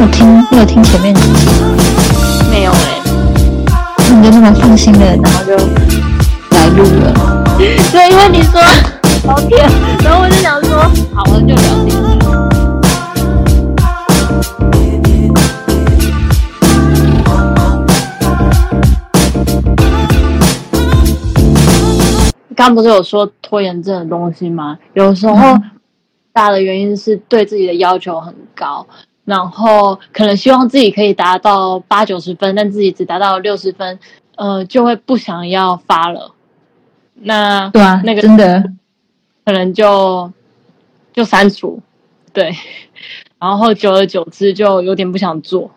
[0.00, 1.76] 有听，你有听前面几集吗？
[2.50, 2.76] 没有哎、
[4.10, 5.54] 你就那么放心的，然后就
[6.56, 7.44] 来录了。
[7.58, 8.58] 对，因为你说
[9.24, 9.70] 聊天，
[10.02, 10.78] 然后我就想说，
[11.14, 12.00] 好了就聊天。
[22.56, 24.78] 刚不是有说拖延症的东西吗？
[24.94, 25.58] 有时候
[26.32, 28.86] 大的原因是对自己的要求很高，
[29.30, 33.96] 然后可能希望自己可以达到八九十分，但自己只达到六十分，
[34.34, 36.34] 呃，就会不想要发了。
[37.14, 38.72] 那对啊，那个真的，
[39.44, 40.32] 可能就
[41.12, 41.80] 就删除，
[42.32, 42.52] 对，
[43.38, 45.70] 然后久而久之就有点不想做，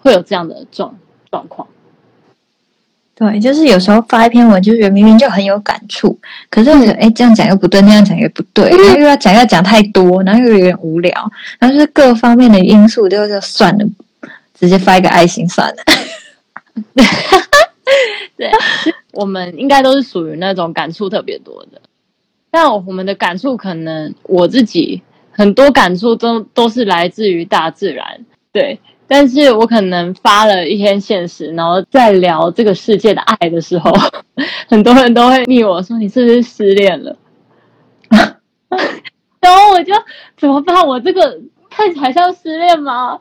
[0.00, 0.94] 会有这样的状
[1.30, 1.68] 状况。
[3.18, 6.16] 对，就是有时候发一篇文，就是明明就很有感触，
[6.48, 11.12] 可是我觉得哎，这样讲又不对，那样讲又不对，然后又要讲要讲太多，然后又有点无聊，
[11.58, 13.84] 然后就是各方面的因素，就就算了，
[14.54, 15.76] 直接发一个爱心算了。
[18.36, 18.48] 对，
[19.10, 21.80] 我们应该都是属于那种感触特别多的，
[22.52, 25.02] 但我们的感触可能我自己
[25.32, 28.78] 很多感触都都是来自于大自然，对。
[29.08, 33.90] 但是我可能发了一篇现实，然后在聊这个世界的爱的时候，
[34.68, 37.16] 很多人都会密我说你是不是失恋了？
[39.40, 39.94] 然后我就
[40.36, 40.86] 怎么办？
[40.86, 43.18] 我这个看起来像失恋吗？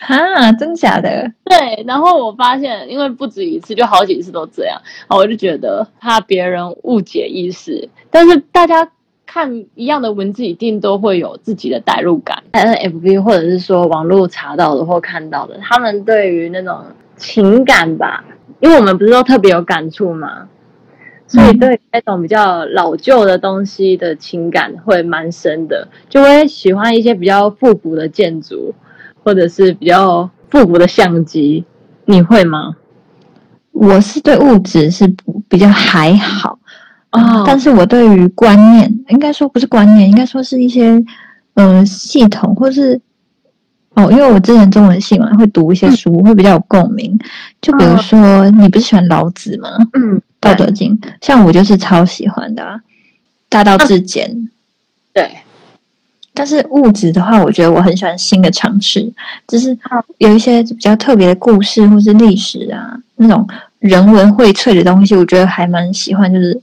[0.00, 1.30] 哈，真假的？
[1.44, 8.90] 对，然后我发现，因为不止一次，就好几次都这样，然后我就觉得怕别人误解意思，但是大家
[9.32, 12.42] 看一样的文字，一定都会有自己的代入感。
[12.50, 16.80] N F B 或者是说网络查到的或看到的，他们对于那种
[17.16, 18.24] 情感吧，
[18.58, 20.48] 因为我们不是都特别有感触嘛，
[21.28, 28.74] 所以对那种比较老旧的东西的情感会蛮深的，就会喜欢一些比较复古的建筑。
[29.22, 31.62] 或者是比较复古的相机，
[32.06, 32.74] 你会吗？
[33.70, 35.06] 我是对物质是
[35.46, 36.58] 比较还好
[37.12, 41.02] 哦但是我对于观念，应该说不是观念，应该说是一些
[41.54, 43.00] 呃系统，或是
[43.94, 47.18] 哦，因为我之前中文系嘛，会读一些书，会比较有共鸣。
[47.60, 49.68] 就比如说，你不是喜欢老子吗？
[49.94, 52.80] 嗯，《道德经》，像我就是超喜欢的、啊，
[53.48, 54.48] 大道至简。
[55.12, 55.28] 对。
[56.32, 59.12] 但是物质的话，我觉得我很喜欢新的尝试，
[59.48, 59.76] 就是
[60.18, 63.46] 有一些比较特别的故事或是历史啊，那种
[63.80, 66.58] 人文荟萃的东西，我觉得还蛮喜欢，就是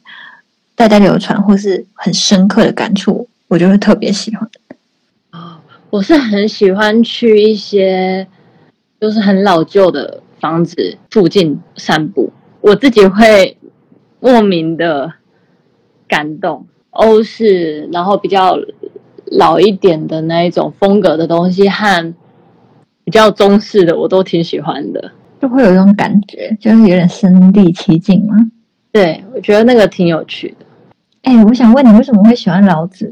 [0.78, 4.48] 代代流传或是很深刻的感触，我就会特别喜欢。
[5.32, 5.58] 哦，
[5.90, 8.28] 我是很喜欢去一些
[9.02, 13.58] 就是很老旧的房子附近散步，我自己会
[14.20, 15.12] 莫名的
[16.08, 16.68] 感动。
[16.92, 18.56] 欧式，然后比较
[19.26, 22.14] 老一点的那一种风格的东西和
[23.04, 25.12] 比较中式的，我都挺喜欢的。
[25.42, 28.36] 就会有一种感觉，就是有点身临其境嘛。
[28.92, 30.66] 对，我觉得那个挺有趣的。
[31.28, 33.12] 哎，我想问你，为什么会喜欢老子？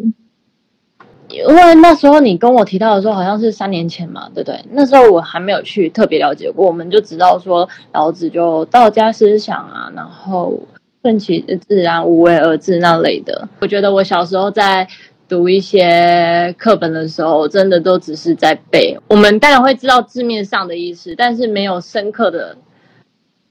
[1.27, 4.57] 因为那时候你跟我提到的时候，好像是三年前嘛，对不对？
[4.71, 10.57] 那时候我还没有去特别了解过，我们就知道说老子就道家思想啊，然后
[11.01, 13.49] 顺其自然、无为而治那类的。
[13.59, 14.87] 我觉得我小时候在
[15.27, 18.97] 读一些课本的时候，真的都只是在背。
[19.09, 22.55] 我们当然会知道字面上的意思，但是没有深刻的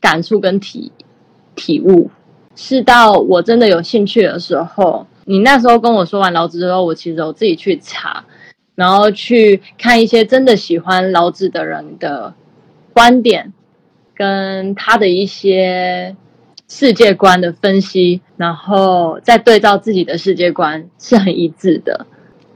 [0.01, 0.91] 感触跟体
[1.55, 2.09] 体悟。
[2.56, 8.25] 是到我真的有兴趣的时候，你那时候跟我说完老子之后，我其实我自己去查，
[8.75, 12.32] 然后去看一些真的喜欢老子的人的
[12.92, 13.53] 观点，
[14.15, 16.15] 跟他的一些
[16.69, 22.06] 世界观的分析，然后再对照自己的世界观是很一致的。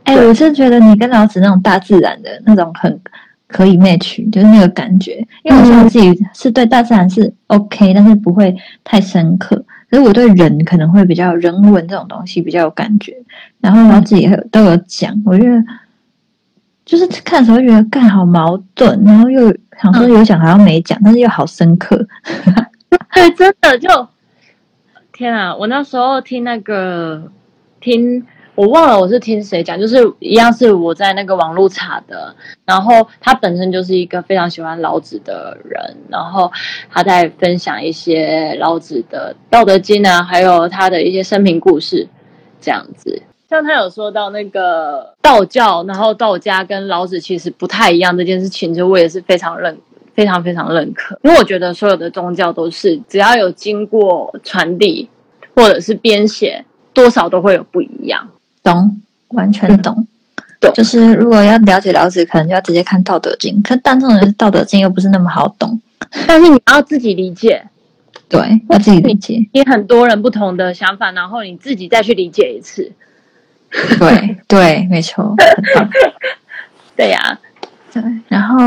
[0.04, 3.00] 哎，我是觉得你跟老子那种大自然的那种很
[3.46, 5.26] 可以 match，就是那个感觉。
[5.42, 9.64] 因为我说我自己是对大自然是 OK，但是不会太深刻。
[9.90, 13.16] 所以我对人可能会比较人文这种东西比较有感觉。
[13.60, 15.64] 然后老子也有都有讲，我觉得
[16.84, 22.06] 就是看的时候觉得干好矛盾，然后又想说有讲好像没讲，但是又好深刻。
[23.14, 24.08] 对，真的就
[25.12, 25.54] 天啊！
[25.56, 27.30] 我那时候听那个
[27.80, 28.24] 听，
[28.58, 32.34] 我忘了我是听谁讲，就是一样是我在那个网络查的。
[32.64, 36.50] 然后他本身就是一个非常喜欢老子的人，然后
[36.90, 42.08] 他在分享一些老子的《道德经》啊，还有他的一些生平故事，
[42.60, 43.22] 这样子。
[43.48, 49.78] 像他有说到那个道教，然后道家跟老子其实不太一样这件事情，就我也是非常认。
[50.16, 55.08] 非常非常认可，因为我觉得所有的宗教都是只要有经过传递
[55.54, 58.28] 或者是编写，多少都会有不一样。
[58.68, 60.06] 懂，完全懂。
[60.60, 60.72] 懂。
[60.74, 65.80] 就是如果要了解老子，可能就要直接看《道德经》，可但这种人《道德经》又不是那么好懂，
[66.26, 67.64] 但是你要自己理解，
[68.28, 69.48] 对，要自己理解。
[69.52, 72.92] 你很多人不同的想法，然后你自己再去理解一次。
[73.98, 75.34] 对对，没错，
[76.96, 77.38] 对呀、
[77.92, 78.58] 对，然后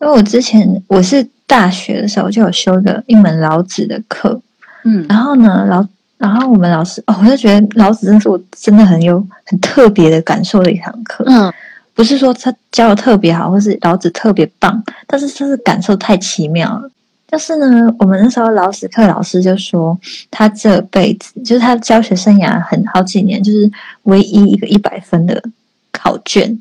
[0.00, 4.40] 因为我之前我是大学的时候就有修的一门老子的课，
[4.84, 5.04] 嗯。
[5.08, 5.86] 然后呢，老
[6.18, 11.24] 然后我们老师哦，我就觉得老子真的是我真的很有很特别的感受的一堂课。
[11.28, 11.52] 嗯
[11.94, 16.90] 不是说他教的特别好，或是老子特别棒，但是就是感受太奇妙了。
[17.26, 19.98] 就是呢，我们那时候老史课老师就说，
[20.30, 23.72] 他这辈子就是他教学生涯很好几年，就是
[24.02, 25.42] 唯一一个一百分的
[25.90, 26.58] 考卷，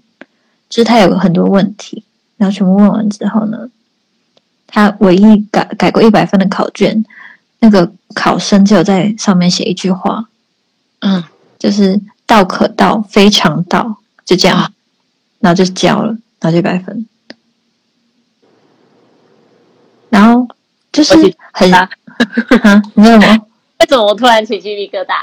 [0.69, 2.01] 就是他有很多问题，
[2.37, 3.69] 然后全部问完之后呢，
[4.65, 7.03] 他唯一改改过一百分的考卷，
[7.59, 10.25] 那个考生就有在上面写一句话，
[11.01, 11.23] 嗯，
[11.59, 14.71] 就是“道可道，非常道”，就这样，啊
[15.39, 17.05] 然后就交了，然后就一百分。
[20.09, 20.47] 然后
[20.91, 21.13] 就是
[21.51, 21.89] 很你知道吗？
[23.79, 25.13] 为什么我突然起鸡皮疙瘩？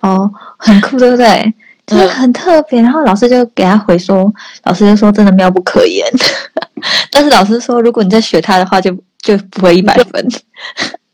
[0.00, 1.52] 哦，很酷，对不对？
[1.86, 2.80] 就是很特别。
[2.80, 4.32] 然后老师就给他回说，
[4.64, 6.06] 老师就说真的妙不可言。
[7.10, 10.28] 但是老师说，如果你再学他的话，就就不会一百分。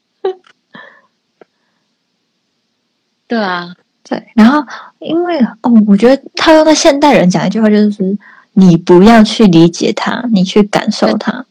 [3.33, 3.75] 对啊，
[4.07, 4.63] 对，然后
[4.99, 8.19] 因为哦，我觉得套用在现代人讲一句话，就是
[8.53, 11.47] 你不要去理解它，你去感受它。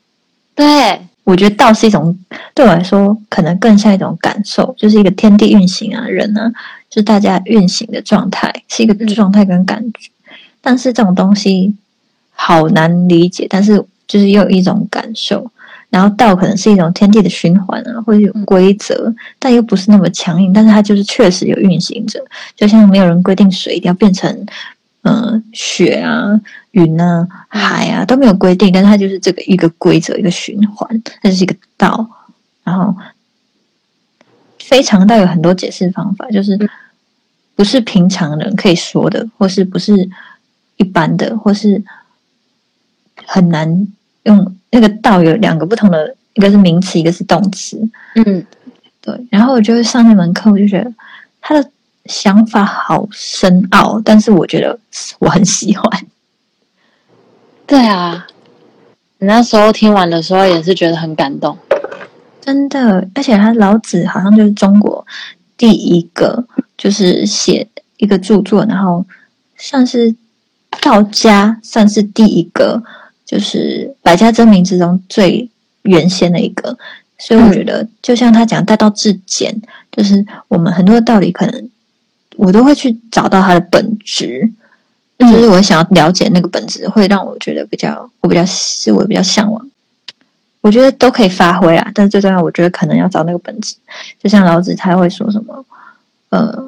[0.53, 2.15] 对，我觉得道是一种
[2.53, 6.51] 对我来说，可能更像一种感受，就是一个天地运行啊，人呢、
[6.87, 10.11] 就是大家运行的状态，是一个状态跟感觉。
[10.61, 11.73] 但是这种东西
[12.29, 15.49] 好难理解，但是就是又有一种感受。
[15.91, 22.19] 然后道可能是一种天地的循环啊，或者有规则，但又不是那么强硬，但是它就是确实有运行着。
[22.55, 24.45] 就像没有人规定水一定要变成
[25.01, 26.39] 呃雪啊、
[26.71, 32.09] 云啊、海啊都没有规定，但是它就是这个一个规则、一个循环，它就是一个道。
[32.63, 32.95] 然后
[34.59, 36.57] 非常道有很多解释方法，就是
[37.53, 40.09] 不是平常人可以说的，或是不是
[40.77, 41.83] 一般的，或是
[43.25, 43.87] 很难
[44.23, 44.55] 用。
[44.73, 47.77] 那个道有两个不同的，一个是名词，一个是动词。
[48.15, 48.45] 嗯，
[49.01, 50.93] 对，然后我就会上那门课，我就觉得
[51.41, 51.69] 他的
[52.05, 54.79] 想法好深奥，但是我觉得
[55.19, 56.05] 我很喜欢。
[57.67, 58.25] 对啊。
[59.19, 61.57] 你那时候听完的时候也是觉得很感动。
[62.39, 65.05] 真的，而且他老子好像就是中国
[65.57, 66.45] 第一个，
[66.77, 69.05] 就是写一个著作，然后
[69.57, 70.15] 算是
[70.81, 72.81] 道家算是第一个，
[73.31, 75.49] 就是百家争鸣之中最
[75.83, 76.77] 原先的一个。
[77.17, 79.55] 所以我觉得，就像他讲“大道至简”，
[79.91, 81.69] 就是我们很多的道理，可能
[82.35, 84.51] 我都会去找到它的本质。
[85.19, 89.69] 就是我想要了解那个本质，会让我觉得比较，我比较是我比较向往。
[90.61, 93.75] 我觉得都可以发挥啊，但是最重要，我觉得可能要找那个本质。
[94.21, 95.63] 就像老子他会说什么，
[96.29, 96.63] 呃，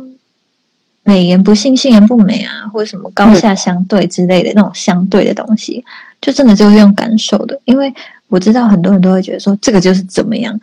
[1.02, 5.84] 美言不信，信言不美啊，或者什么高下相对之类的、那种相对的东西，
[6.24, 7.60] 就真的就是用感受的。
[7.66, 7.94] 因为
[8.30, 10.58] 我知道很多人都会觉得说这个就是怎么样，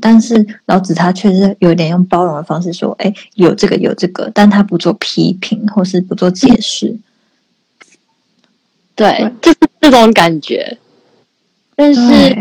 [0.00, 6.96] 但是老子他确实有点用包容的方式说，哎，有这个有这个，但他不做批评或是不做解释。
[8.94, 10.78] 对，就是这种感觉。
[11.74, 12.36] 但是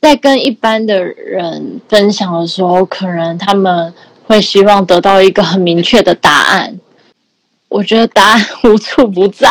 [0.00, 6.78] 在跟一般的人分享的时候，可能他们会希望得到一个很明确的答案。
[7.68, 9.46] 我觉得答案无处不在。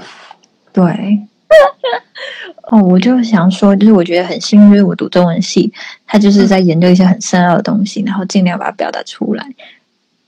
[0.72, 1.20] 对，
[2.70, 5.72] 哦，我就想说，就是我觉得很幸运，就是我读中文系，
[6.06, 9.44] 他就是在研究一些很深奥的东西，然后尽量把它表达出来。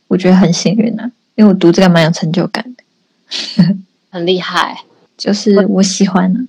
[0.08, 3.64] 我觉得很幸运啊，因为我读这个蛮有成就感的，
[4.10, 4.76] 很厉害。
[5.16, 6.40] 就是我喜欢的、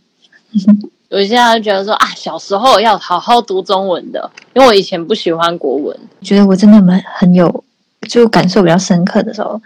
[1.12, 5.96] 我现在就觉得说啊，小时候要好好读中文的，因为我以前不喜欢国文。
[6.22, 7.64] 觉得我真的蛮很有，
[8.10, 9.62] 就感受比较深刻的时候，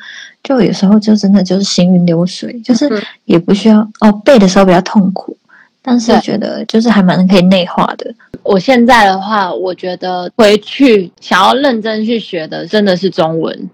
[0.48, 5.36] 就有时候就真的就是行云流水，就是嗯也不需要哦背的时候比较痛苦，
[5.82, 8.10] 但是对觉得就是还蛮可以内化的。
[8.44, 13.70] 我现在的话，我觉得回去想要认真去学的，真的是中文。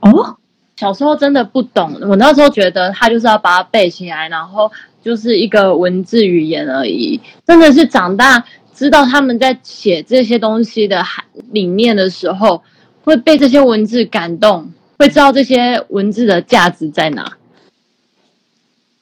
[0.00, 0.36] 哦，
[0.74, 4.68] 小时候真的不懂，我那时候觉得他就是要把它背起来，然后
[5.00, 7.20] 就是一个文字语言而已。
[7.46, 12.60] 真的是长大知道他们在写这些东西的含理念的时候，
[13.04, 17.32] 会被这些文字感动，会知道这些文字的价值在哪。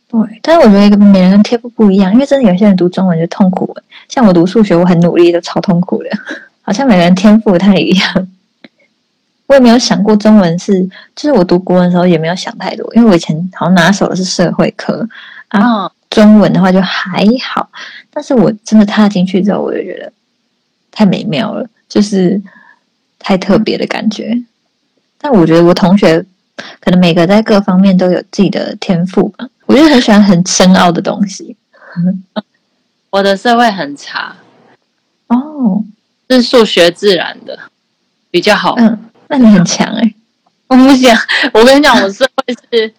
[0.09, 3.77] 对，但是我觉得一个每人跟天赋不一样，因为真的有些人读中文就痛苦，
[4.09, 6.11] 像我读数学，我很努力都超痛苦的，
[6.63, 8.29] 好像每个人天赋不太一样。
[9.47, 10.83] 我也没有想过中文是，
[11.15, 15.07] 就是我读国文的时候也没有想太多，因为我以前好像拿手的是社会科
[15.49, 17.69] 啊，中文的话就还好。
[18.11, 20.13] 但是我真的踏进去之后，我就觉得
[20.93, 22.41] 太美妙了，就是
[23.19, 24.41] 太特别的感觉。
[25.25, 26.23] 但我觉得我同学
[26.81, 29.49] 可能每个在各方面都有自己的天赋吧。
[29.65, 31.57] 我就很喜欢很深奥的东西。
[33.09, 34.37] 我的社会很差
[35.29, 35.83] 哦，
[36.29, 37.59] 是数学自然的
[38.31, 38.75] 比较好。
[38.77, 39.11] 嗯。
[39.29, 40.15] 那你很强哎！
[40.67, 41.17] 我不想，
[41.55, 42.93] 我跟你讲，我社会是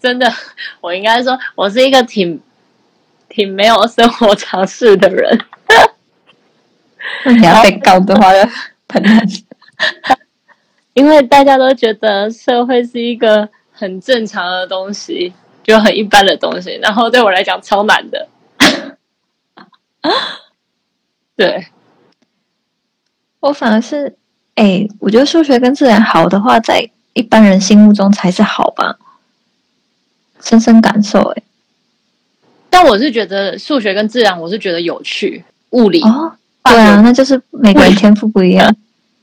[0.00, 0.32] 真的，
[0.80, 2.40] 我应该说，我是一个挺
[3.28, 5.38] 挺没有生活常识的人。
[7.26, 8.48] 那你要被告的话，要
[8.88, 9.22] 很难。
[10.98, 18.28] 因为大家都觉得社会是一个很正常的东西，就很一般的东西，然后对我来讲超难的。
[21.36, 21.68] 对，
[23.38, 24.16] 我反而是。
[24.56, 28.98] 哎，我觉得数学跟自然好的话，在一般人心目中才是好吧？
[30.42, 31.42] 深深感受哎。
[32.68, 35.44] 但我是觉得数学跟自然，我是觉得有趣。
[35.70, 36.32] 物理哦，
[36.64, 38.74] 对啊，那就是每个人天赋不一样。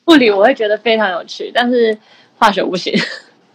[0.06, 1.98] 物理我会觉得非常有趣，但是
[2.38, 2.94] 化学不行。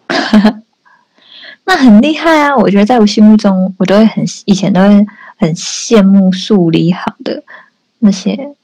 [1.64, 2.56] 那很厉害啊！
[2.56, 7.42] 我觉得在我心目中，我都会很以前都会很羡慕数理好的
[8.00, 8.54] 那些。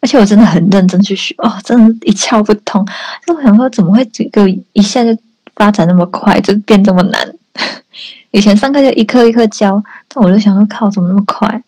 [0.00, 2.84] 而且我真的很认真去学哦，真的，一窍不通。
[3.26, 5.16] 就我想说，怎么会这个一下就
[5.54, 7.34] 发展那么快，就变这么难？
[8.32, 11.62] 以前上课就一课一课教，但我就想说，靠，怎么那么快？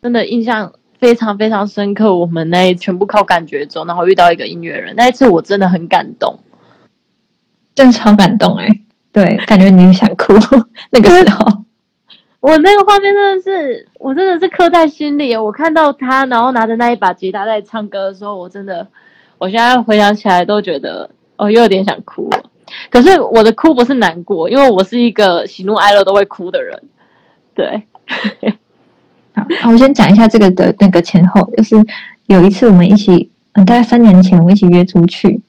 [0.00, 2.14] 真的印象非常非常深刻。
[2.14, 6.38] 我们那全部靠感觉走，然后遇到一个音乐人，那一次我真的很感动，
[7.74, 8.68] 真的超感动哎！
[9.12, 10.32] 对，感觉你想哭
[10.92, 11.64] 那个时候。
[12.38, 15.36] 我那个画面真的是，我真的是刻在心里。
[15.36, 18.86] 我看到他，然后拿着那一把吉他在唱歌的时候，我真的，
[19.38, 22.44] 我现在回想起来都觉得，哦，又有点想哭了。
[22.90, 26.82] 可是我的哭不是难过，因为我是一个喜怒哀乐都会哭的人。
[27.54, 27.82] 对，
[29.34, 31.76] 好，我先讲一下这个的那个前后，就是
[32.26, 35.40] 有一次我们一起，嗯，大概三年前我们一起约出去，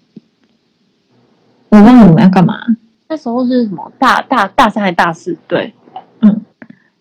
[1.69, 2.59] 我忘了我们要干嘛。
[3.09, 3.91] 那时候是什么？
[3.99, 5.37] 大大大三还是大四？
[5.47, 5.73] 对，
[6.21, 6.41] 嗯。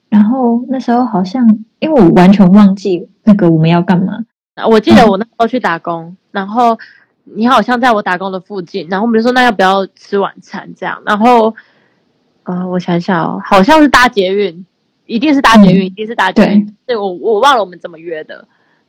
[0.08, 1.46] 然后那时候好像，
[1.78, 4.18] 因为我完全忘记那个我们要干嘛。
[4.68, 6.78] 我记得我那时候去打工，然后
[7.24, 11.00] 你好像在我打工的附近，然后我们就说那要不要吃晚餐这样。
[11.06, 11.54] 然后，
[12.42, 14.66] 呃，我想想哦，好像是搭捷运，
[15.12, 16.74] 一定是搭捷运，一定是搭捷运。
[16.86, 18.46] 对，我我忘了我们怎么约的。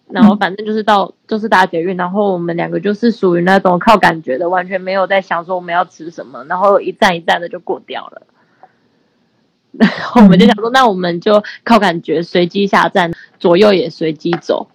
[0.10, 8.22] 然后反正就是到就是搭捷运，然后我们两个就是属于那种靠感觉的，完全没有在想说我们要吃什么，然后一站一站的就过掉了。
[9.72, 14.68] 然后我们就想说，那我们就靠感觉随机下站，左右也随机走。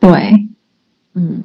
[0.00, 0.48] 对，
[1.14, 1.44] 嗯，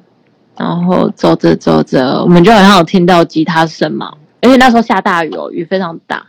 [0.58, 6.26] 然后走着走着，我们就好像有听到吉他声嘛，而且那时候下大雨哦，雨非常大。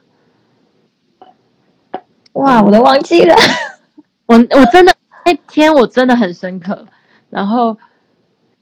[2.37, 3.35] 哇，我都忘记了，
[4.27, 6.87] 我我真的那天我真的很深刻，
[7.31, 7.77] 然后。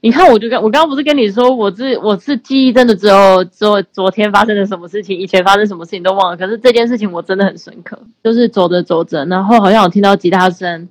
[0.01, 6.37] 你看，我就跟我刚刚不是跟你说，我是我是记忆真的只有昨昨天发生了什么事情，以前发生什么事情都忘了。
[6.37, 10.89] 可是这件事情我真的很深刻，就是走着走着，然后好像我听到吉他声，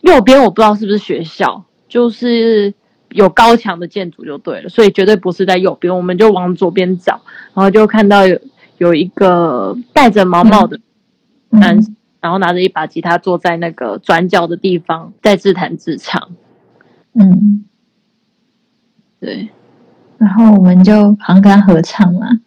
[0.00, 2.72] 右边我不知道是不是学校，就是
[3.10, 7.20] 有高墙的建筑就对了，所以绝对不是在右边，我们就往左边找，
[7.52, 8.40] 然后就看到有
[8.78, 10.80] 有一个戴着毛毛的
[11.50, 11.78] 男，
[12.20, 16.30] 然后拿着一把吉他坐在那个转角的地方，在自弹自唱，
[17.14, 17.64] 嗯。
[19.20, 19.48] 对，
[20.16, 22.40] 然后我们就好像跟他合唱嘛。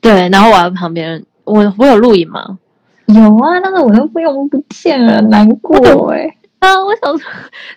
[0.00, 2.58] 对，然后我在旁边，我我有录影吗？
[3.04, 6.36] 有啊，但是我又不用不见了，难过哎。
[6.58, 7.30] 啊，我想说，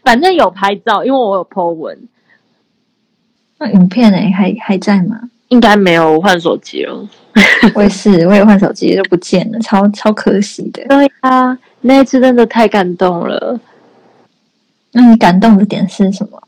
[0.04, 2.08] 反正有拍照，因为我有 po 文。
[3.58, 4.18] 那影片呢？
[4.32, 5.30] 还还在吗？
[5.50, 7.08] 应该没有，我换手机了。
[7.76, 10.84] 我也是，我也换手机，就不见了，超超可惜的。
[10.88, 13.60] 对啊，那一次真的太感动了。
[14.94, 16.42] 那你感动的点是什么？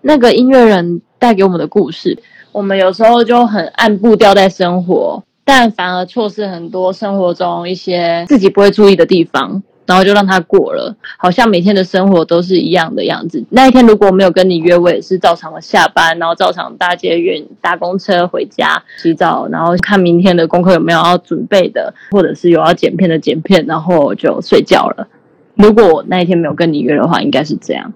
[0.00, 1.02] 那个音乐人。
[1.16, 2.18] 带给我们的故事，
[2.52, 13.44] 我们有时候就很按步调在生活，但反而错失很多生活中一些自己不会注意的地方，然后就让它过了，好像每天的生活都是一样的样子。
[13.50, 25.06] 那一天如果没有跟你约，我也是照常的下班，然后照常搭捷运、搭公车回家、洗澡，然后看明天的功课有没有要准备的，或者是有要剪片的剪片，然后就睡觉了。
[25.54, 27.92] 如果我那一天没有跟你约的话，应该是这样。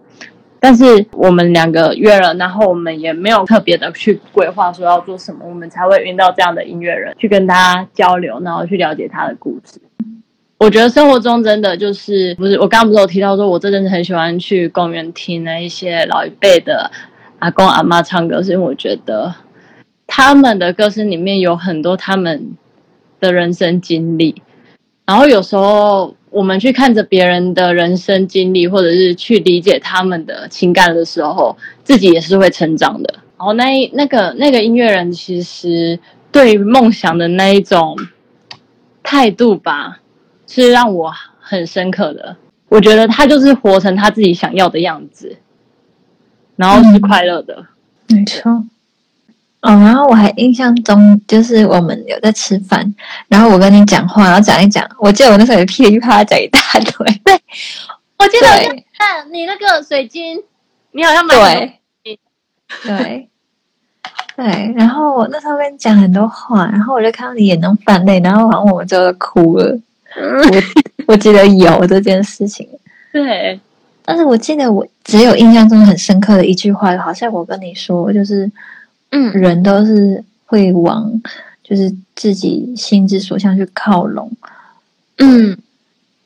[0.60, 9.80] 但是我们两个约了，然后我们也没有特别的去规划说要做什么，我们才会遇到这样的音乐人去跟他交流，然后去了解他的故事。
[10.58, 16.90] 我觉得生活中真的就是不是我刚刚不是有提到说，我这阵子很喜欢去公园听那一些老一辈的
[17.38, 19.32] 阿公阿妈唱歌，是因为我觉得
[20.06, 22.56] 他们的歌声里面有很多他们
[23.20, 24.42] 的人生经历，
[25.06, 33.14] 然后有时候我们去看着别人的人生经历，或者是去理解他们的情感的时候，自己也是会成长的。
[33.38, 36.00] 然后那那个那个音乐人其实
[36.32, 37.96] 对梦想的那一种
[39.04, 40.00] 态度吧，
[40.48, 42.36] 是让我很深刻的。
[42.68, 45.36] 我觉得他就是活成他自己想要的样子。
[46.56, 47.66] 然后是快乐的，
[48.08, 48.50] 没错。
[49.60, 52.92] 哦，然后我还印象中，就是我们有在吃饭，
[53.28, 57.06] 然后我跟你讲话，然后讲一讲，我记得我那时候也噼里啪啦讲一大堆。
[57.24, 57.40] 对，
[58.18, 58.46] 我记得
[58.98, 60.42] 看你那个水晶，
[60.90, 61.34] 你好像买
[62.02, 62.18] 对，
[62.82, 63.28] 对，
[64.36, 64.74] 对。
[64.76, 69.78] 然后我那时候跟你讲很多话，然后我就看到你眼中泛泪，然后好像我们就哭了。
[70.18, 70.62] 我
[71.12, 72.68] 我记得有这件事情，
[73.12, 73.58] 对。
[74.04, 78.50] 但是我记得我只有印象中很深刻的一句话，好像我跟你说，就是，
[79.10, 81.20] 嗯，人都是会往
[81.62, 84.32] 就是自己心之所向去靠拢，
[85.18, 85.56] 嗯，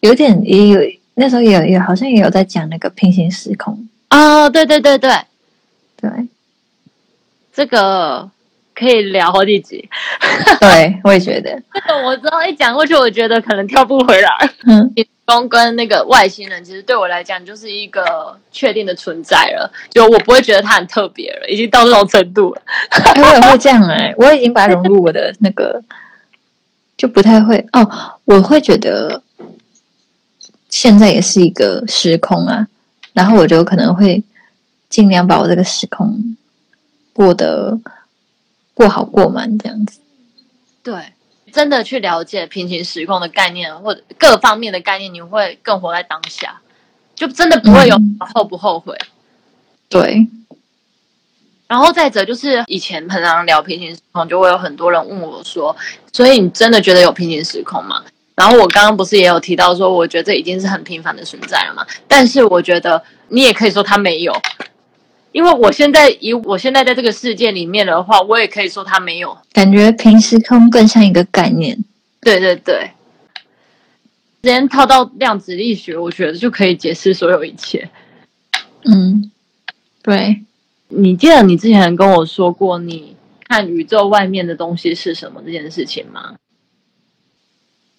[0.01, 0.81] 有点也有
[1.15, 3.89] 那时候也有也好像也有在讲那个平行时空。
[4.11, 5.11] 哦，对对对对。
[5.97, 6.11] 对，
[7.53, 8.29] 这个
[8.75, 9.89] 可以聊好几集，
[10.61, 14.93] 对 我也觉得这个我知道一讲过去，我觉得可能跳不回来，嗯。
[15.49, 22.61] 跟那个外星人，其实对我来讲就是一个确定的存在了，就我不会觉得他很特别了，已经到这种程度了。
[23.17, 25.83] 我也会这样哎，我已经把它融入我的那个，
[26.99, 28.21] 就不太会哦。
[28.27, 29.23] 我会觉得
[30.69, 32.67] 现在也是一个时空啊，
[33.15, 34.23] 然后我就可能会
[34.91, 36.37] 尽量把我这个时空
[37.15, 37.81] 过得
[38.75, 40.01] 过好过满这样子。
[40.83, 41.13] 对。
[41.53, 46.63] 真的去了解平行时空的概念，或者各方面的概念，你会更活在当下，
[47.15, 48.97] 就真的不会有后不后悔。
[49.91, 50.27] 对。
[51.69, 55.77] 然后再者就是以前很常聊平行时空，就会有很多人问我说
[56.11, 58.03] ：“所以你真的觉得有平行时空吗？”
[58.35, 61.87] 然后我刚刚不是也有提到说，我觉得这已经是很平凡的存在了嘛。
[62.09, 64.35] 但是我觉得你也可以说它没有。
[65.33, 71.83] 因为我现在以我现在在这个世界里面的话，我也可以说它没有感觉平时空更像一个概念。
[72.21, 72.91] 对对对，
[74.43, 77.91] 直接套到量子力学，我觉得就可以解释所有一切。
[78.85, 79.31] 嗯，
[80.03, 80.43] 对。
[80.95, 83.17] 你记得你之前跟我说过，你
[83.49, 86.35] 看宇宙外面的东西是什么这件事情吗？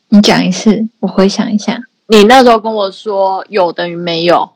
[0.10, 1.82] 你讲一次，我回想一下。
[2.08, 4.52] 你那时候跟我说有等于没有。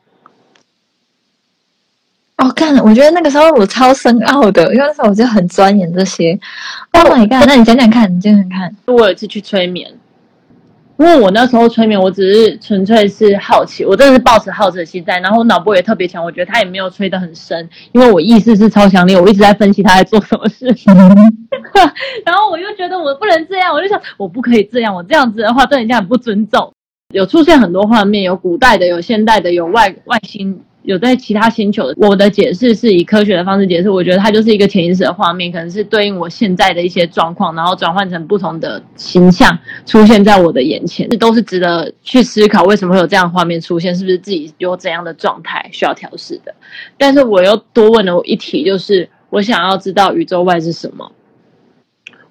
[2.37, 2.75] 哦，干！
[2.83, 6.39] 我觉得那个时候我超深奥的，因为那时候我就很钻研这些。
[6.91, 7.47] Oh my god！
[7.47, 8.75] 那你讲讲看，你讲讲看。
[8.85, 9.91] 我有一次去催眠，
[10.97, 20.93] 因为我那时候催眠，我只是纯粹是好奇，我真的是抱持好奇心在，然后脑波也特别强，我觉得他也没有催得很深，因为我意识是超强烈，我一直在分析他在做什么事情。
[22.23, 26.71] 然后我又觉得我不能这样，我就想我不可以这样，我这样子的话对人家很不尊重。
[27.15, 30.61] 有出现很多画面，有古代的，有现代的，有外外星。
[30.87, 46.55] 有在其他星球，我的解释是以科学的方式解释，我觉得它就是一个潜意识的画面，可能是对应我现在的一些状况，然后转换成不同的形象出现在我的眼前，这都是值得去思考为什么会有这样的画面出现，是不是自己有怎样的状态需要调试的？
[46.97, 51.11] 但是我又多问了一题，就是我想要知道宇宙外是什么，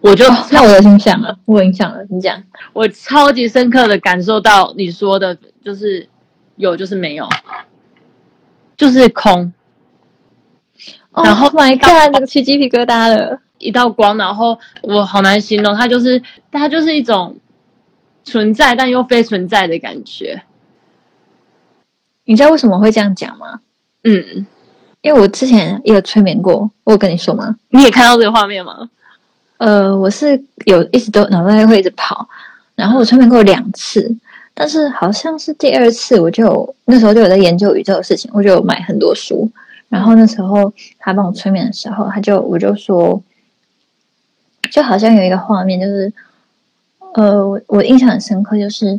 [0.01, 2.43] 我就那我有印象了，我有印象了，你讲，
[2.73, 6.09] 我超级深刻的感受到你说的，就是
[6.57, 7.29] 有就是没有。
[8.77, 9.53] 就是空，
[11.15, 17.39] 然后 my god，那个起鸡皮疙瘩了，一道光，然后我好难形容，它就是它就是一种
[18.23, 20.43] 存在但又非存在的感觉。
[22.25, 23.61] 你知道为什么会这样讲吗？
[24.05, 24.47] 嗯，
[25.01, 27.57] 因为我之前也有催眠过，我有跟你说吗？
[27.71, 28.91] 你也看到这个画面吗？
[29.59, 32.29] 呃，我是有一直都脑袋会一直跑，
[32.75, 34.17] 然后我催眠过两次。
[34.59, 39.47] 但是好像是第二次，我就那时候就有在研究宇宙的事情，我就买很多书。
[39.91, 43.23] 然后那时候他帮我催眠的时候，他就我就说，
[44.73, 46.11] 就好像有一个画面，就是
[47.13, 48.99] 呃，我我印象很深刻，就是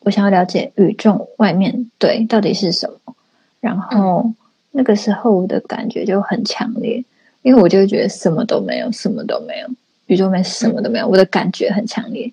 [0.00, 3.14] 我想要了解宇宙外面对到底是什么。
[3.60, 4.30] 然后
[4.72, 7.02] 那个时候我的感觉就很强烈，
[7.40, 9.68] 因为我就觉得什么都没有，什么都没有，
[10.08, 12.30] 宇宙里面什么都没有，我的感觉很强烈。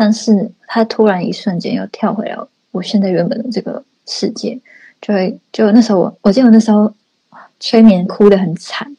[0.00, 4.58] 但是他突然一瞬间又跳回了我现在原本的这个世界，
[5.02, 6.90] 就会就那时候我我记得那时候
[7.58, 8.96] 催眠哭得很惨，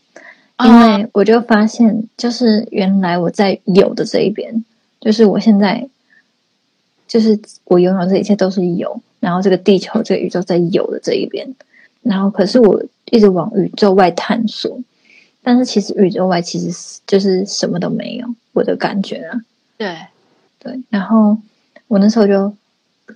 [0.64, 4.64] 因为我就发现就是原来我在有的这一边，
[5.00, 5.90] 就是我现在
[7.08, 11.52] 就是我拥有这一切都是有，然后这个地球这个宇宙在有的这一边，
[12.04, 14.80] 然后可是我一直往宇宙外探索，
[15.42, 19.42] 但是其实宇宙外其实是就是什么都没有，我的感觉啊。
[19.80, 19.98] 对
[20.64, 21.38] 对，然后
[21.88, 22.54] 我那时候就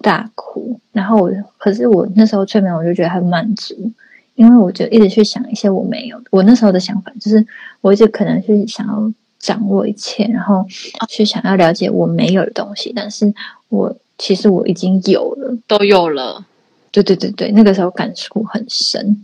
[0.01, 3.91] 大哭，然后我可是我那时候催眠，我就觉得很满足，
[4.33, 7.45] 因为我就一直去想一些我没有，我那时候的想法就是
[7.81, 10.65] 我一直可能是想要掌握一切，然后
[11.07, 13.31] 去想要了解我没有的东西，但是
[13.69, 16.43] 我其实我已经有了，都有了。
[16.91, 19.23] 对对对对，那个时候感触很深。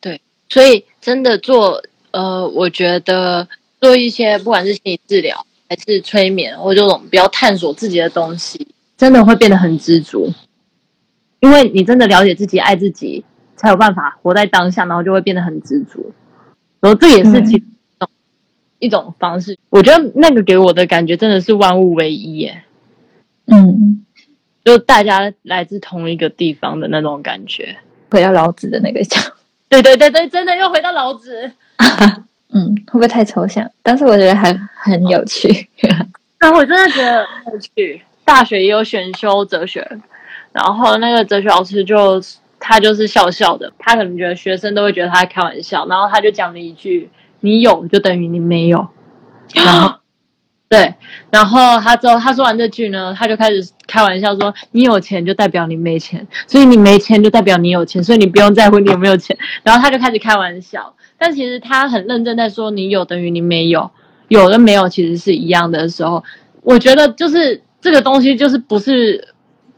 [0.00, 3.46] 对所以真的做呃，我觉得
[3.80, 10.32] 做一些不管是心理治疗还是催眠，或者这种比较探索自己的东西，真的会变得很知足。
[11.40, 16.12] 因为你真的了解自己、爱自己，才有办法活在当下，然后就会变得很知足。
[16.80, 18.08] 然后这也是其中
[18.78, 19.58] 一种方式。
[19.70, 22.64] 我觉得那个给我的感觉真的是万物唯一耶，
[23.46, 24.04] 嗯，
[24.64, 27.76] 就大家来自同一个地方的那种感觉。
[28.10, 29.22] 回到老子的那个讲，
[29.68, 31.52] 对对对对，真的又回到老子。
[32.52, 33.70] 嗯，会不会太抽象？
[33.82, 35.68] 但是我觉得还很有趣。
[36.40, 38.02] 那 我真的觉得很有趣。
[38.24, 39.86] 大学也有选修哲学，
[40.52, 42.22] 然后那个哲学老师就
[42.60, 47.08] 他就是笑笑的，他可能觉得学生都会觉得他在开玩笑，然后他就讲了一句
[47.40, 48.86] ：“你有就等于你没有。”
[49.54, 49.98] 然后
[50.68, 50.94] 对，
[51.30, 63.90] 然后他之后他说完这句呢，他就开始开玩笑说：“你有钱就代表你没钱，所以你没钱就代表你有钱，所以你不用在乎你有没有钱。”然后他就开始开玩笑，但其实他很认真在说：“你有等于你没有，
[64.28, 66.22] 有跟没有其实是一样的时候。”
[66.62, 69.28] 我觉得就是这个东西，就是不是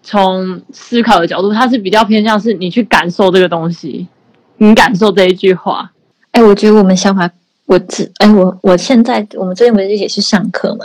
[0.02, 4.08] 从思考的角度，它是比较偏向是你去感受这个东西，
[4.56, 5.92] 你感受这一句话。
[6.32, 7.30] 哎，我觉得我们想法，
[7.70, 10.84] 我只哎，我我现在我们最近不是也是上课嘛，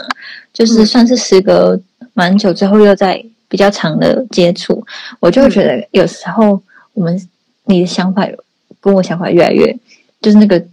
[0.53, 1.79] 就是算是时隔
[2.13, 4.85] 蛮久之后又在比较长的接触，
[5.19, 6.61] 我就会觉得有时候
[6.93, 7.29] 我们
[7.63, 8.37] 你的想法有
[8.79, 9.75] 跟我想法越来越，
[10.21, 10.63] 就是那个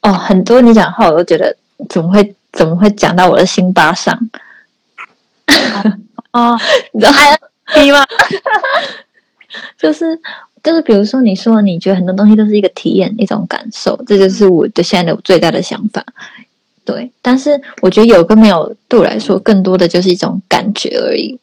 [0.00, 1.54] 哦，很多你讲话我都觉得
[1.90, 4.18] 怎么会怎么会讲到我的心巴上，
[6.32, 6.58] 哦，
[6.92, 8.06] 你知道吗？
[9.78, 10.18] 就是
[10.66, 16.04] 就是，比如说你说你觉得很多东西都是一个体验，一种感受，这就是我的现在的最大的想法。
[16.84, 21.38] 对，但是我觉得有跟没有对我来说，更多的就是一种感觉而已。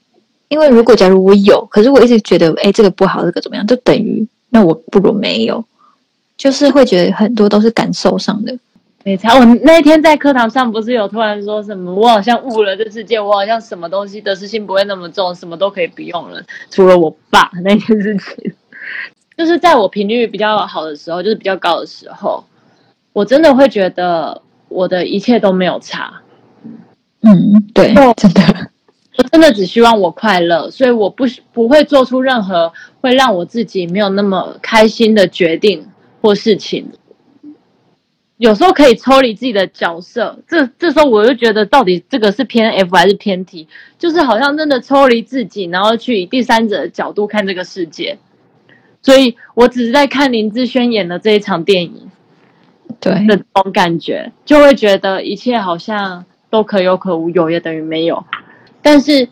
[0.49, 5.63] 因为如果假如我有，可是我一直觉得，哎，这个不好，这个怎么样，就等于那我不如没有，
[6.35, 8.53] 就是会觉得很多都是感受上的。
[9.05, 18.53] 没错，我那天在课堂上不是有突然说什么，我好像悟了这世界，我好像什么东西得失心不会那么重，什么都可以不用了，除了我爸那件事情。
[19.37, 22.43] 就是在我频率比较好的时候，就是比较高的时候，
[23.13, 26.21] 我真的会觉得我的一切都没有差。
[27.21, 28.41] 嗯，对，哦真的，
[29.17, 35.87] 我真的只希望我快乐，所以我不不会做出任何会让我自己没有那么开心的决定
[36.21, 36.91] 或事情。
[38.37, 48.17] 有时候可以抽离自己的角色，这这时候我就觉得到底这个是偏 F 还是偏 T，就是好像真的抽离自己，然后去以第三者的角度看这个世界。
[49.03, 52.09] 所以我只是在看林志炫演的这一场电影
[52.99, 58.23] 对，的这种感觉，就会觉得一切好像都可有可无，有也等于没有。
[58.81, 59.27] 但是，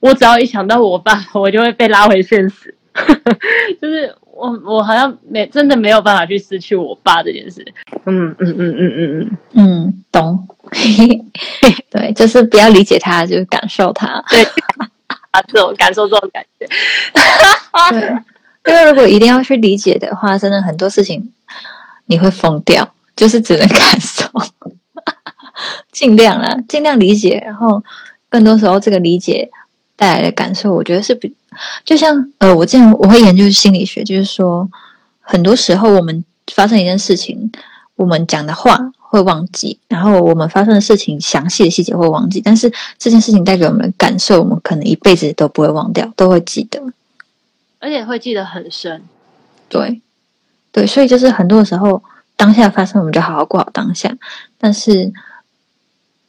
[0.00, 2.74] 我只要一想到我爸，我就会被拉回现实，
[3.82, 7.62] 就是我我好像没真的没有办法去失去我爸这件事。
[8.06, 10.48] 嗯嗯嗯嗯嗯嗯，嗯，懂。
[11.90, 14.24] 对，就是不要理解他，就是感受他。
[14.30, 14.42] 对，
[15.32, 16.66] 啊，这种感受这种感觉。
[17.90, 18.00] 对，
[18.66, 21.32] 因为如果一定要去理解的话，真的很多事情
[22.06, 24.24] 你会疯掉，就是只能感受，
[25.92, 27.82] 尽量啦，尽量理解，然后
[28.28, 29.50] 更多时候这个理解
[29.96, 31.34] 带来的感受，我觉得是比
[31.84, 34.68] 就像呃，我之前我会研究心理学，就是说
[35.20, 37.50] 很多时候我们发生一件事情，
[37.96, 46.82] 我们讲的话会忘记，然后我们发生的事情详细的细节会忘记，但是这件事情带给我们的感受，我们可能一辈子都不会忘掉，都会记得。
[47.78, 49.02] 而且会记得很深。
[49.68, 50.00] 对，
[50.72, 52.02] 对，所以就是很多的时候，
[52.36, 54.16] 当下发生，我们就好好过好当下。
[54.58, 55.12] 但是，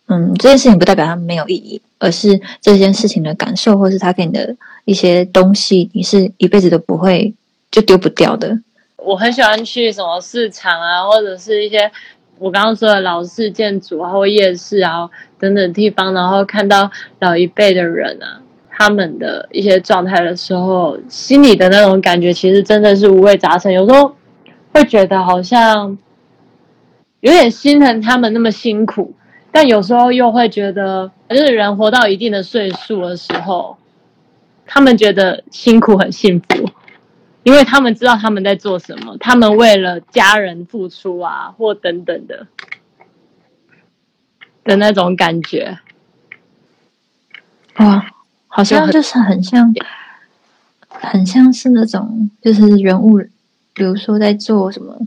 [0.08, 4.56] 嗯，这件事情不代表它没有意义，而是这件事情的感受，或是它给你的
[4.86, 7.34] 一些东西，你是一辈子都不会
[7.70, 8.60] 就丢不掉的。
[8.98, 11.92] 我很喜欢去什么市场啊，或者是一些
[12.40, 18.42] 我刚刚说的老式建筑啊，或夜市啊等等地方，然后看到老一辈的人啊，
[18.78, 23.74] 他们的一些状态的时候，心里的那种感觉，其实真的是五味杂陈。
[23.74, 24.16] 有时候
[24.72, 25.98] 会觉得好像
[27.22, 29.16] 有点心疼他们那么辛苦，
[29.52, 33.78] 但有时候又会觉得，就是人活到一定的岁数的时候，
[34.68, 36.70] 他们觉得辛苦很幸福。
[37.42, 42.46] 因为他们知道他们在做什么，他们为了家人付出啊，或等等的
[44.64, 45.80] 的那种感觉。
[47.78, 48.06] 哇，
[48.48, 49.74] 好像就是很像，
[50.88, 53.20] 很像是那种就是人物，
[53.74, 54.98] 比如说在做什么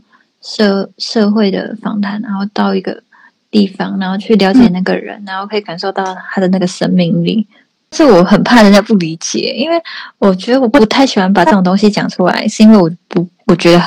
[0.41, 3.03] 社社会的访谈，然后到一个
[3.49, 7.47] 地方，然后去了解那个人，然后可以感受到他的那个生命力。
[7.93, 9.75] 是我很怕人家不理解，因为
[10.17, 13.83] 我觉得我不太喜欢把这种东西讲出来，是因为我不我觉得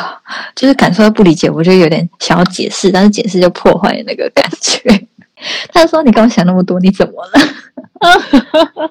[0.55, 5.07] 就是感受到不理解，我就有点想要解释，但是解释就破坏那个感觉。
[5.73, 7.33] 他说：“你跟我想那么多，你怎么了？”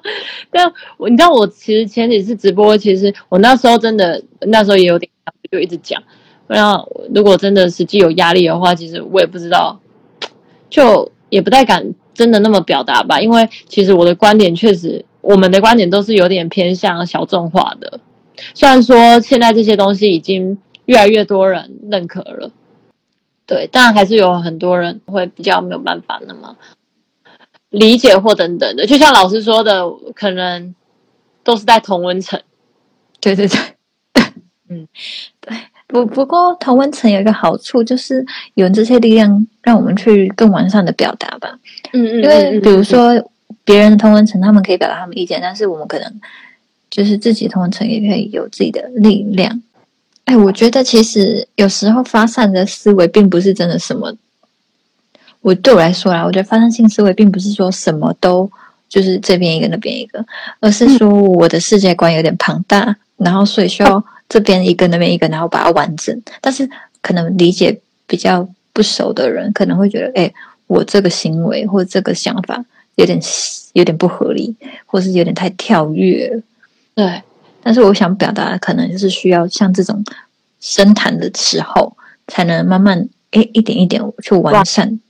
[0.50, 5.10] 但我你知道，我其实前几次直播，其实我那时候真的那时候也有点
[5.50, 6.02] 就一直讲，
[6.46, 9.78] 然后如果真的实际有压力的话，其实我也不知道，
[10.70, 11.94] 就也不太敢。
[12.14, 13.20] 真的那么表达吧？
[13.20, 17.98] 因为其实我的观点确实，我们的观点都是有点偏向小众化的。
[18.54, 22.52] 虽然说现在这些东西已经越来越多人认可了，
[23.46, 26.56] 对，当然还是有很多人会比较没有办法那么
[27.70, 28.86] 理解或等等的。
[28.86, 30.74] 就像老师说的，可能
[31.42, 32.40] 都是在同温层。
[33.20, 33.58] 对对对，
[34.68, 34.88] 嗯，
[35.40, 35.56] 对。
[35.86, 41.56] 不不过同温层有一个好处，就是有这些力量让我们去更完善的表达吧。
[41.92, 43.12] 嗯嗯，因为比如说
[43.64, 46.20] 别人的同温层，他们可以表达他们意见，但是我们可能
[46.90, 49.62] 就是自己同温层也可以有自己的力量。
[50.24, 54.14] 哎，我觉得其实有时候发散的思维并不是真的什么。
[55.40, 58.50] 我对我来说啦，我觉得发散性思维并不是说什么都
[58.88, 60.24] 就是这边一个那边一个，
[60.60, 64.04] 而是说我的世界观有点庞大，然后所以需要。
[64.26, 66.22] 这边一个，那边一个，然后把它完整。
[66.40, 66.68] 但是
[67.02, 70.32] 可能理解比较不熟的人，可能会觉得，哎，
[70.66, 73.20] 我这个行为或这个想法有点
[73.74, 74.56] 有点不合理，
[74.86, 76.42] 或是有点太跳跃。
[76.94, 77.22] 对。
[77.64, 80.04] 但是我想表达的，可能就是需要像这种
[80.60, 81.96] 深谈的时候，
[82.28, 85.00] 才能慢慢哎一点一点去完善。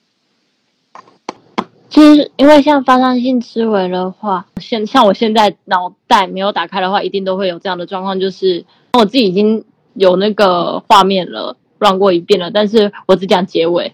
[1.91, 8.65] 其实，因为像发散性思维的话，现像我现在脑袋没有打开的话，一定都会有这样的状况，就是。
[8.97, 9.65] 我自己已经
[9.95, 13.93] 有那个画面了，run 过一遍了，但是我只讲结尾。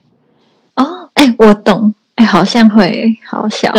[0.74, 3.72] 哦，哎，我懂，哎，好像会好笑，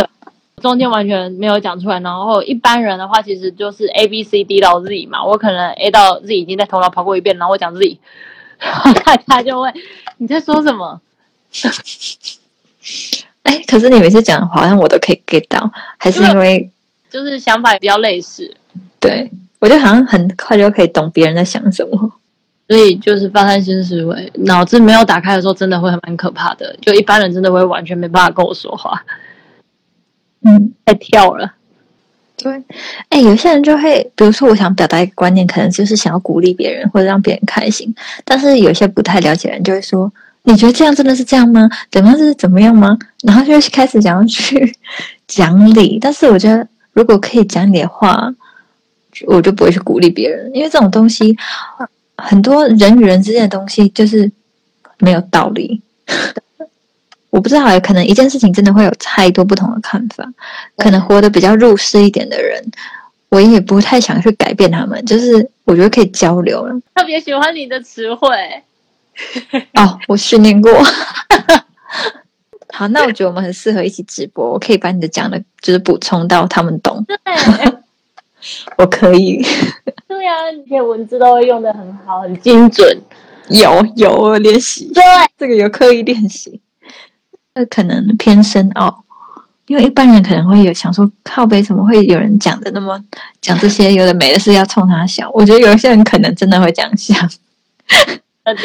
[0.62, 2.00] 中间完全没有讲出来。
[2.00, 7.98] 然后一般人的话，其实就是 A B C D 到 Z 嘛，我可能 A 到 Z 已经在头脑跑过一遍，然后我讲 Z，
[9.04, 9.70] 大家就会
[10.16, 11.00] 你在说什么？
[13.42, 16.70] 哎，可是你每次讲，好像我都可以 get 到，还是因为
[17.10, 18.56] 就是想法比较类似，
[18.98, 19.30] 对。
[19.60, 22.12] 我觉得好像很快就可以懂别人在想什么，
[22.66, 26.76] 所以就是发散性思维，脑子没有打开的时候，真的会蛮可怕的。
[26.80, 29.00] 就一般人真的会完全没办法跟我说话，
[30.44, 31.54] 嗯，太跳了。
[32.36, 32.60] 对，
[33.08, 41.70] 哎，有些人就会，比如说，我想表达一个观念，可能就是想要鼓励别人或者让别人开心，但是有些不太了解人就会说：“你觉得这样真的是这样吗？
[41.90, 44.74] 怎样是怎么样吗？”然后就开始想要去
[45.28, 45.98] 讲理。
[46.00, 48.34] 但是我觉得，如果可以讲理的话，
[49.28, 51.36] 我就不会去鼓励别人，因为这种东西，
[52.16, 54.28] 很多人与人之间的东西就是
[54.98, 55.80] 没有道理。
[57.32, 60.22] 我不知道，可能一件事情真的会有太多不同的看法。
[60.76, 62.62] 可能活得比较入世一点的人，
[63.30, 65.02] 我也不太想去改变他们。
[65.06, 66.78] 就是我觉得可以交流了。
[66.94, 68.28] 特别喜欢你的词汇。
[69.72, 70.70] 哦，我训练过。
[72.68, 74.50] 好，那我觉得我们很适合一起直播。
[74.52, 77.02] 我可以把你的讲的，就是补充到他们懂。
[77.06, 77.16] 对。
[78.76, 79.40] 我可以，
[80.06, 83.00] 对呀，这些文字都会用的很好，很精准。
[83.48, 85.02] 有有练习，对，
[85.38, 86.60] 这个有刻意练习。
[87.54, 89.04] 那可能偏深奥，
[89.66, 92.98] 因为一般人可能会有想说，靠背怎么会有人讲的那么
[93.40, 95.30] 讲这些有的没的是要冲他笑？
[95.34, 97.16] 我觉得有些人可能真的会这样想。
[98.42, 98.64] 但是，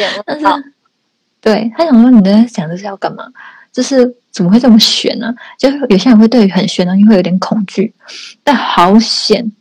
[1.40, 3.24] 对他想说，你在讲这是要干嘛？
[3.70, 5.32] 就是怎么会这么悬呢？
[5.58, 7.92] 就有些人会对很悬的东西会有点恐惧，
[8.42, 9.52] 但好险。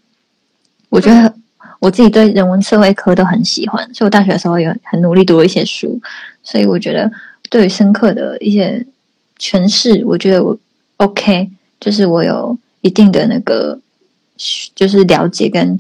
[0.90, 1.32] 我觉得
[1.80, 6.02] 我自己对人文社会科都很喜欢，所以我大学的时候也很努力读了一些书，
[6.42, 7.12] 所以我觉得
[7.50, 8.84] 对深刻的一些
[9.40, 10.58] 诠释，我觉得我
[10.98, 13.80] OK，就是我有一定的那个
[14.76, 15.78] 就是了解跟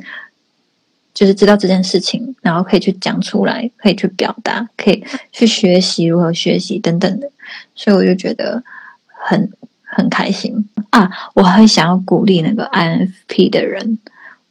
[1.13, 7.29] 就是知道这件事情，然后可以去讲出来，可以去表达，可以去学习如何学习等等的，
[7.75, 8.63] 所以我就觉得
[9.07, 11.09] 很很开心啊！
[11.33, 13.97] 我还想要鼓励那个 INFP 的人。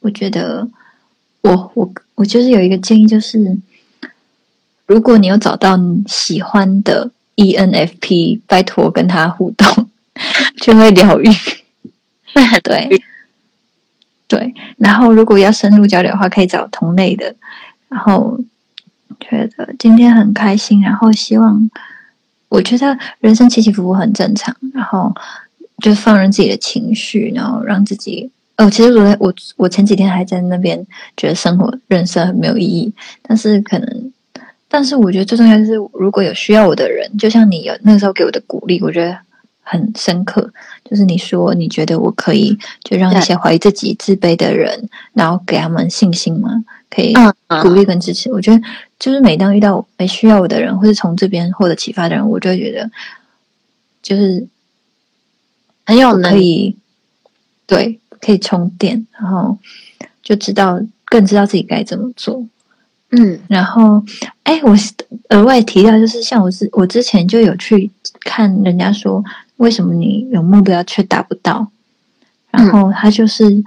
[0.01, 0.69] 我觉得，
[1.43, 3.57] 我我我就是有一个建议，就是
[4.87, 9.89] 如果你有找到你喜欢的 ENFP，拜托跟他互动，
[10.61, 11.29] 就会疗愈。
[12.63, 13.03] 对
[14.29, 17.35] 对，然后如果要深入交流的话，可以找同类的，
[17.89, 18.39] 然后
[19.21, 21.71] 觉得今天很开心，然后希望
[22.49, 25.15] 我觉得人生起起伏伏很正常，然后
[25.83, 34.13] 就放任自己的情绪，然后让自己哦，其实我我我前几天还在那边觉得生活人生很没有意义，但是可能。
[34.69, 39.17] 但是我觉得最重要就是，如果有需要我的人，就像你有那个时候给我的鼓励，我觉得
[39.63, 40.53] 很深刻。
[40.85, 47.15] 就是你说你觉得我可以，就让一些怀疑自己、自卑的人，然后给他们信心嘛，可以
[47.63, 48.31] 鼓励跟支持。
[48.33, 48.63] 我觉得
[48.99, 52.91] 就是每当遇到没需要我的人，或是从这边获得启发的人，我就会觉得
[54.03, 54.47] 就是
[55.85, 56.77] 很有能力
[57.67, 59.59] 对可以充电，然后
[60.23, 62.45] 就知道更知道自己该怎么做。
[63.11, 64.03] 嗯，然后，
[64.43, 64.77] 哎，我
[65.31, 67.89] 额外提到，就是像我之我之前就有去
[68.21, 69.23] 看人家说，
[69.59, 71.71] 为什么你有目标却达不到？
[72.51, 73.63] 然后他就是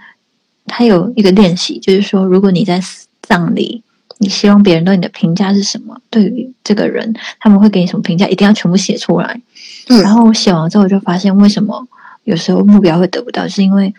[0.66, 2.82] 他有一个练习，就是说，如果你在
[3.22, 3.82] 葬礼，
[4.18, 6.02] 你希望别人对你的评价是什么？
[6.10, 8.28] 对于这个人，他们会给你什么评价？
[8.28, 9.42] 一定要全部写出来。
[9.88, 11.88] 嗯，然后我写完之后，我就发现为什么
[12.26, 13.94] 有时候目标会得不到，是因为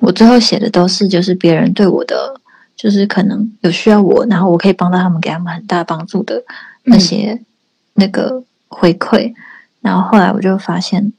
[0.00, 2.40] 我最后写的都是就是别人对我的。
[2.82, 6.42] 就是可能有需要我，然后我可以帮到他们，给他们很大帮助的
[6.82, 7.40] 那些
[7.94, 9.32] 那个回馈。
[9.80, 11.12] 然后后来我就发现，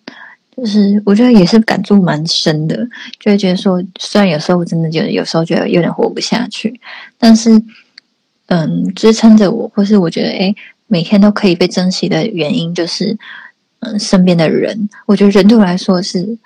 [0.58, 2.76] 就是我觉得也是感触蛮深的，
[3.18, 6.78] 就会觉得说，虽然有时候我真的觉得有时候觉得有点活不下去，
[7.18, 7.64] 但是
[8.48, 10.54] 嗯，支撑着我，或是我觉得诶，
[10.88, 13.18] 每天都可以被珍惜的原因，就是
[13.80, 16.38] 嗯，身边的人，我觉得人对我来说是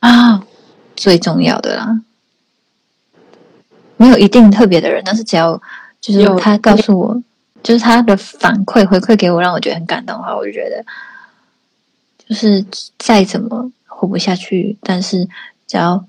[0.00, 0.42] 啊
[0.96, 2.00] 最重要的啦。
[4.02, 5.60] 没有一定特别的人，但是只要
[6.00, 7.22] 就是他告诉我，
[7.62, 10.84] 就是他的反馈回馈给我，让我觉得很感动的话，我就觉得
[12.26, 12.64] 就是
[12.98, 15.24] 再怎么活不下去，但是
[15.68, 16.04] 只要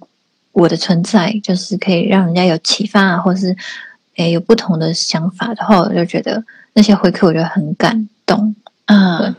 [0.54, 3.56] 我的存在，就是可以让人家有启发啊，或是
[4.16, 8.56] 诶有不同的想法的话，我就觉得那些回馈我觉得很感动。
[8.86, 9.36] 啊，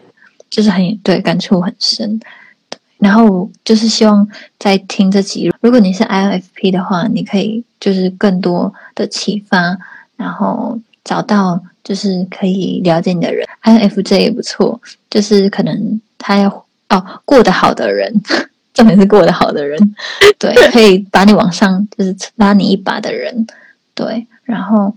[0.49, 2.21] 就是很对感触很深。
[3.05, 4.27] 然后就是希望
[4.59, 9.77] 在听这集，如果你是 INFP 的话，你可以就是更多的启发，
[10.17, 13.47] 然后找到就是可以了解你的人。
[13.62, 16.49] INFJ 也不错，就是可能他要
[16.88, 18.11] 哦过得好的人，
[18.73, 19.79] 重点是过得好的人，
[20.40, 23.47] 对，可以把你往上就是拉你一把的人，
[23.95, 24.27] 对。
[24.45, 24.95] 然后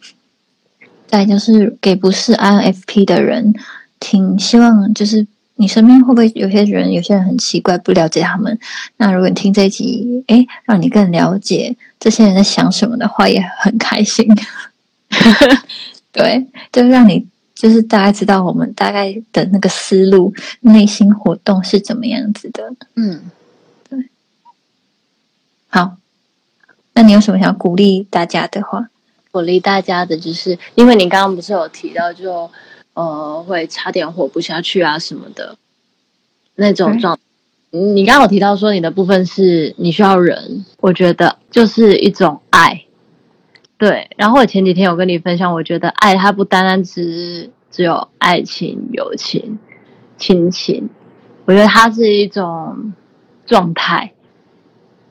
[1.08, 3.54] 再就是给不是 INFP 的人
[4.00, 5.28] 听，希望就是。
[5.60, 6.92] 你身边会不会有些人？
[6.92, 8.58] 有些人很奇怪，不了解他们。
[8.98, 14.28] 那如果你听这一集，哎，让你更了解这些人在想什么的话，也很开心。
[16.14, 22.74] 对，就让你就是大概知道我们大概的那个思路、内心活动是怎么样子的。
[22.96, 23.32] 嗯，
[23.90, 24.10] 对。
[25.70, 25.98] 好，
[26.94, 28.90] 那你有什么想鼓励大家的话？
[29.32, 32.50] 鼓励大家的就是，因为你刚刚不是有提到就。
[32.98, 35.56] 呃，会差点活不下去啊什么的，
[36.56, 37.20] 那种状。
[37.70, 42.86] 你刚刚有提到说你的部分是你需要人，我觉得就是一种爱。
[43.78, 49.60] 对，然后我前几天有跟你分享，我觉得爱它不单单只只有爱情、友情、
[50.18, 50.90] 亲情，
[51.46, 52.94] 我觉得它是一种
[53.46, 54.12] 状态，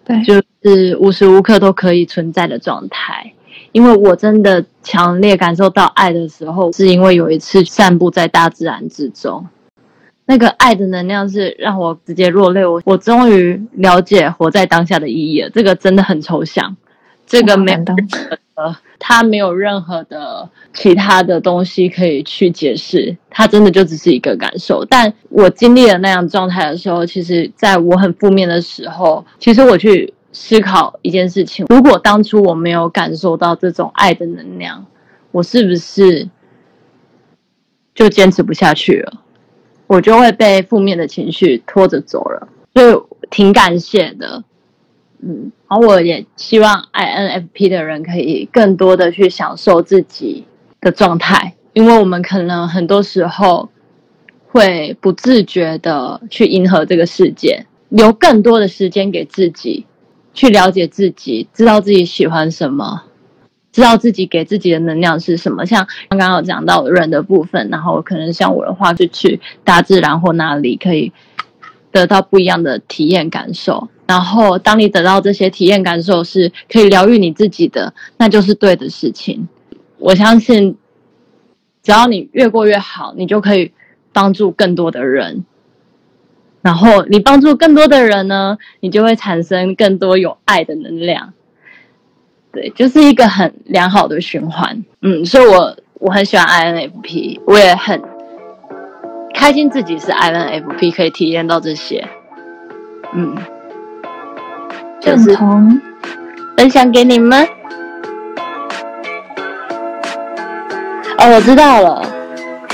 [0.05, 3.33] 对，就是无时无刻都可以存在的状态。
[3.77, 9.47] 因为我真的强烈感受到爱的时候，是因为有一次散步在大自然之中，
[10.25, 12.65] 那个爱的能量是让我直接落泪。
[12.65, 15.51] 我我终于了解活在当下的意义了。
[15.51, 16.75] 这个真的很抽象，
[17.27, 17.75] 这个没
[18.55, 24.87] 呃，它没有任何的其他的东西可以去解释，它真的就只是一个感受。
[24.87, 30.15] 但我经历了那样状态的时候，其实在我很负面的时候，其实我去。
[30.39, 34.85] 思考一件事情：如果当初我没有感受到这种爱的能量，
[35.33, 36.29] 我是不是
[37.95, 39.23] 就坚持不下去了？
[39.87, 42.47] 我就会被负面的情绪拖着走了。
[42.75, 42.95] 所以
[43.31, 44.45] 挺感谢的，
[45.23, 45.51] 嗯。
[45.69, 50.45] 然后我也希望 INFP 的人可以更多的去享受自己
[50.83, 53.71] 的状态，因为我们可能很多时候
[54.49, 59.87] 会不自觉的去迎合这个世界，留更多的时间给自己。
[60.37, 63.05] 去了解自己，知道自己喜欢什么，
[63.73, 65.65] 知道自己给自己的能量是什么。
[65.65, 71.11] 像刚刚有讲到人的部分，然后可能像我的话，就去大自然或哪里可以
[71.91, 73.89] 得到不一样的体验感受。
[74.07, 79.49] 然后当你得到这些体验感受是可以疗愈你自己的，那就是对的事情。
[79.99, 80.77] 我相信，
[81.83, 83.73] 只要你越过越好，你就可以
[84.13, 85.47] 帮助更多的人。
[86.67, 91.33] 然后你帮助更多的人呢，你就会产生更多有爱的能量。
[92.51, 94.85] 对，就是一个很良好的循环。
[95.01, 98.03] 嗯，所以我我很喜欢 INFP，我也很
[99.33, 102.05] 开心自己是 INFP，可以体验到这些。
[103.15, 103.37] 嗯，
[105.01, 105.39] 就是，
[106.57, 107.47] 分享给你们。
[111.19, 112.03] 哦，我知道了。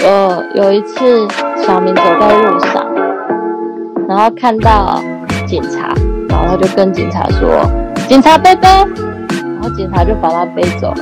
[0.02, 1.28] 我有一次，
[1.58, 2.81] 小明走在路上，
[4.14, 5.02] 然后看到
[5.46, 5.94] 警察，
[6.28, 7.66] 然后他就跟警察说
[8.06, 10.96] ：“警察背背。”然后警察就把他背走了。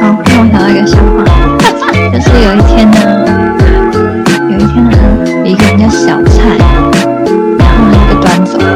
[0.00, 1.22] 让我想到一个笑话，
[2.12, 2.98] 就是有一天呢，
[4.50, 4.90] 有一天呢，
[5.44, 6.58] 一个人叫小蔡，
[7.60, 8.66] 然后他就端走了。